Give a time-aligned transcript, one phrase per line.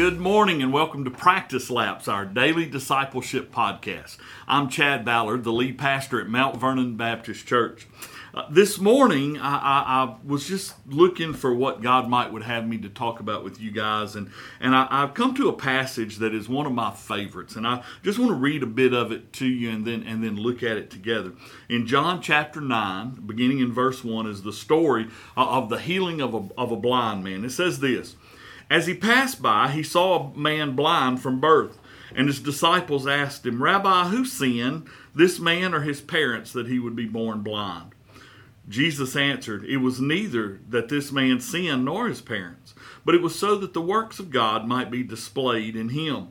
[0.00, 4.16] Good morning and welcome to Practice Laps, our daily discipleship podcast.
[4.48, 7.86] I'm Chad Ballard, the lead pastor at Mount Vernon Baptist Church.
[8.32, 12.66] Uh, this morning, I, I, I, was just looking for what God might would have
[12.66, 16.16] me to talk about with you guys, and and I, have come to a passage
[16.16, 19.12] that is one of my favorites, and I just want to read a bit of
[19.12, 21.32] it to you, and then and then look at it together.
[21.68, 26.32] In John chapter nine, beginning in verse one, is the story of the healing of
[26.32, 27.44] a of a blind man.
[27.44, 28.16] It says this.
[28.70, 31.78] As he passed by, he saw a man blind from birth.
[32.14, 36.78] And his disciples asked him, Rabbi, who sinned, this man or his parents, that he
[36.78, 37.94] would be born blind?
[38.68, 42.74] Jesus answered, It was neither that this man sinned nor his parents,
[43.04, 46.28] but it was so that the works of God might be displayed in him.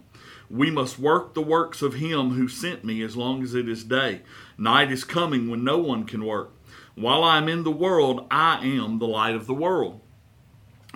[0.49, 3.83] We must work the works of him who sent me as long as it is
[3.83, 4.21] day.
[4.57, 6.53] Night is coming when no one can work.
[6.95, 10.01] While I am in the world, I am the light of the world.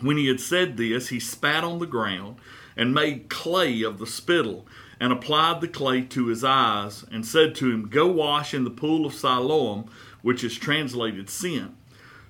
[0.02, 2.38] When he had said this, he spat on the ground
[2.76, 4.68] and made clay of the spittle
[5.00, 8.70] and applied the clay to his eyes and said to him, Go wash in the
[8.70, 9.86] pool of Siloam,
[10.22, 11.76] which is translated sin.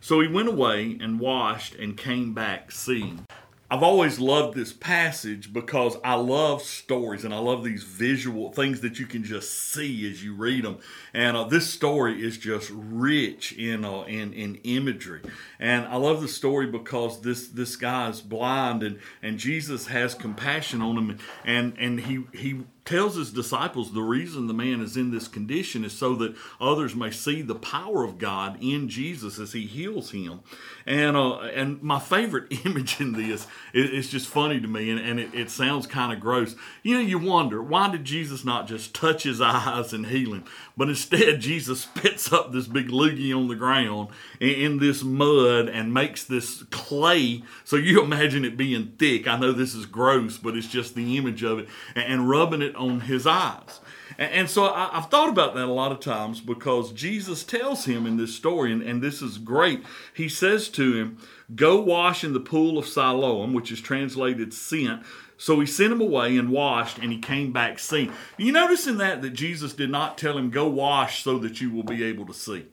[0.02, 3.26] So he went away and washed and came back seeing.
[3.74, 8.82] I've always loved this passage because I love stories and I love these visual things
[8.82, 10.78] that you can just see as you read them.
[11.12, 15.22] And uh, this story is just rich in, uh, in in imagery.
[15.60, 20.14] And I love the story because this this guy is blind and and Jesus has
[20.14, 24.98] compassion on him and and he he tells his disciples the reason the man is
[24.98, 29.40] in this condition is so that others may see the power of God in Jesus
[29.40, 30.42] as he heals him.
[30.86, 35.20] And uh, and my favorite image in this is just funny to me and, and
[35.20, 36.56] it, it sounds kind of gross.
[36.82, 40.44] You know, you wonder why did Jesus not just touch his eyes and heal him?
[40.76, 44.10] But instead, Jesus spits up this big loogie on the ground
[44.42, 47.44] in, in this mud and makes this clay.
[47.64, 49.26] So you imagine it being thick.
[49.28, 52.62] I know this is gross, but it's just the image of it and, and rubbing
[52.62, 53.80] it on his eyes.
[54.18, 58.06] And, so I, have thought about that a lot of times because Jesus tells him
[58.06, 59.84] in this story, and, and this is great.
[60.14, 61.18] He says to him,
[61.56, 65.04] Go wash in the pool of Siloam, which is translated sent.
[65.38, 68.14] So he sent him away and washed, and he came back seeing.
[68.38, 71.72] You notice in that that Jesus did not tell him, Go wash so that you
[71.72, 72.68] will be able to see.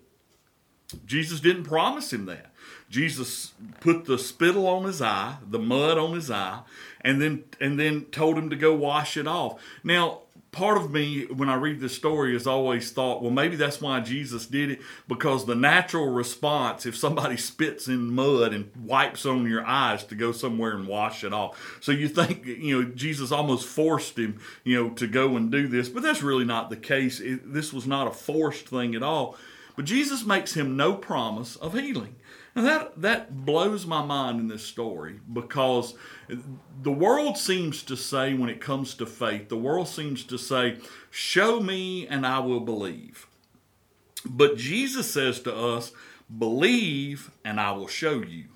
[1.06, 2.46] Jesus didn't promise him that.
[2.88, 6.60] Jesus put the spittle on his eye, the mud on his eye,
[7.00, 9.62] and then and then told him to go wash it off.
[9.84, 13.80] Now, part of me when I read this story has always thought, well, maybe that's
[13.80, 19.24] why Jesus did it because the natural response if somebody spits in mud and wipes
[19.24, 21.78] on your eyes to go somewhere and wash it off.
[21.80, 25.68] So you think, you know, Jesus almost forced him, you know, to go and do
[25.68, 27.20] this, but that's really not the case.
[27.20, 29.36] It, this was not a forced thing at all.
[29.76, 32.16] But Jesus makes him no promise of healing.
[32.54, 35.94] And that, that blows my mind in this story because
[36.82, 40.78] the world seems to say, when it comes to faith, the world seems to say,
[41.10, 43.26] Show me and I will believe.
[44.24, 45.92] But Jesus says to us,
[46.36, 48.46] Believe and I will show you.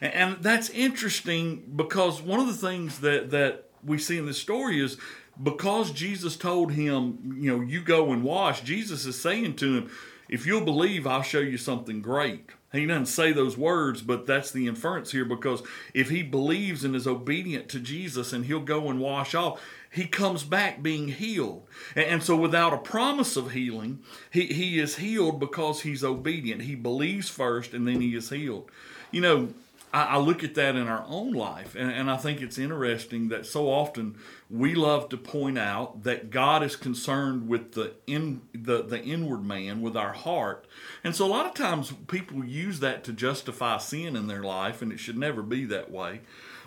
[0.00, 4.80] And that's interesting because one of the things that, that we see in this story
[4.80, 4.96] is
[5.42, 9.90] because Jesus told him, you know, you go and wash, Jesus is saying to him,
[10.28, 12.50] if you'll believe, I'll show you something great.
[12.72, 16.96] He doesn't say those words, but that's the inference here because if he believes and
[16.96, 19.60] is obedient to Jesus and he'll go and wash off,
[19.90, 21.66] he comes back being healed.
[21.94, 23.98] And so, without a promise of healing,
[24.30, 26.62] he, he is healed because he's obedient.
[26.62, 28.70] He believes first and then he is healed.
[29.10, 29.48] You know,
[29.92, 33.28] I, I look at that in our own life, and, and I think it's interesting
[33.28, 34.16] that so often
[34.48, 39.44] we love to point out that God is concerned with the in the, the inward
[39.44, 40.66] man, with our heart.
[41.04, 44.82] And so a lot of times people use that to justify sin in their life,
[44.82, 46.20] and it should never be that way.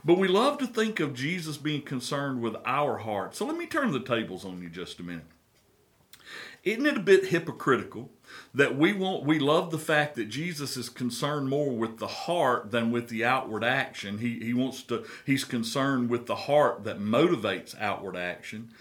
[0.04, 3.36] But we love to think of Jesus being concerned with our heart.
[3.36, 5.26] So let me turn the tables on you just a minute.
[6.66, 8.10] Isn't it a bit hypocritical
[8.56, 12.72] that we want we love the fact that Jesus is concerned more with the heart
[12.72, 14.18] than with the outward action.
[14.18, 18.72] He he wants to he's concerned with the heart that motivates outward action.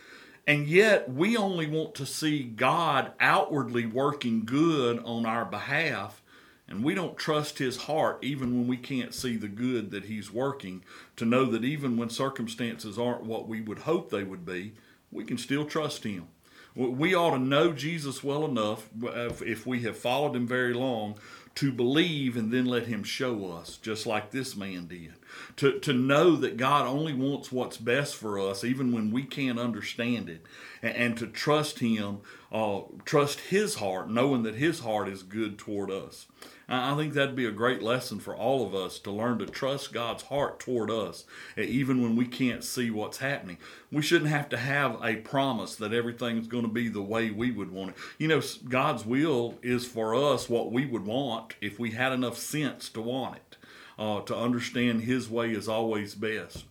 [0.46, 6.22] And yet we only want to see God outwardly working good on our behalf
[6.66, 10.32] and we don't trust his heart even when we can't see the good that he's
[10.32, 10.82] working
[11.16, 14.72] to know that even when circumstances aren't what we would hope they would be,
[15.12, 16.28] we can still trust him.
[16.76, 21.16] We ought to know Jesus well enough, uh, if we have followed him very long,
[21.56, 25.14] to believe and then let him show us, just like this man did.
[25.56, 29.58] to, to know that God only wants what's best for us, even when we can't
[29.58, 30.44] understand it,
[30.82, 32.18] and, and to trust Him,
[32.52, 36.26] uh, trust His heart, knowing that His heart is good toward us.
[36.66, 39.92] I think that'd be a great lesson for all of us to learn to trust
[39.92, 41.26] God's heart toward us,
[41.58, 43.58] even when we can't see what's happening.
[43.92, 47.50] We shouldn't have to have a promise that everything's going to be the way we
[47.50, 47.96] would want it.
[48.16, 52.38] You know, God's will is for us what we would want if we had enough
[52.38, 53.56] sense to want it
[53.98, 56.64] uh, to understand His way is always best.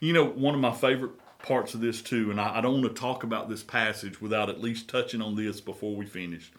[0.00, 1.12] You know, one of my favorite
[1.42, 4.50] parts of this too, and I, I, don't want to talk about this passage without
[4.50, 6.52] at least touching on this before we finish.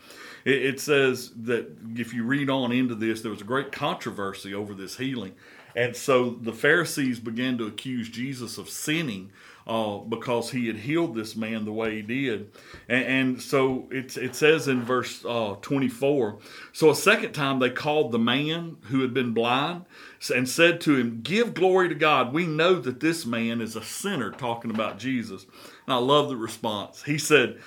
[0.44, 4.54] It, it says that if you read on into this, there was a great controversy
[4.54, 5.34] over this healing.
[5.76, 9.32] And so the Pharisees began to accuse Jesus of sinning
[9.68, 12.52] uh, because he had healed this man the way he did.
[12.90, 16.40] And, and so it, it says in verse uh, 24
[16.74, 19.86] So a second time they called the man who had been blind
[20.34, 22.34] and said to him, Give glory to God.
[22.34, 25.46] We know that this man is a sinner, talking about Jesus.
[25.86, 27.04] And I love the response.
[27.04, 27.60] He said,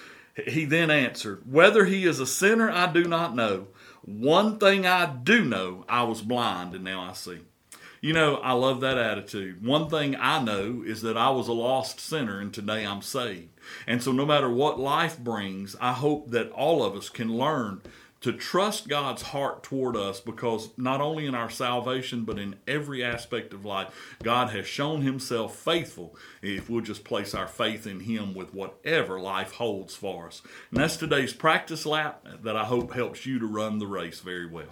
[0.46, 3.68] He then answered, Whether he is a sinner, I do not know.
[4.02, 7.40] One thing I do know, I was blind and now I see.
[8.04, 9.64] You know, I love that attitude.
[9.64, 13.48] One thing I know is that I was a lost sinner and today I'm saved.
[13.86, 17.80] And so, no matter what life brings, I hope that all of us can learn
[18.20, 23.02] to trust God's heart toward us because not only in our salvation, but in every
[23.02, 28.00] aspect of life, God has shown Himself faithful if we'll just place our faith in
[28.00, 30.42] Him with whatever life holds for us.
[30.70, 34.46] And that's today's practice lap that I hope helps you to run the race very
[34.46, 34.68] well.